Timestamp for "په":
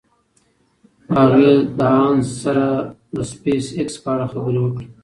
4.03-4.09